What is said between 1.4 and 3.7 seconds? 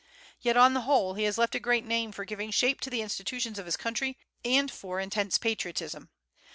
a great name for giving shape to the institutions of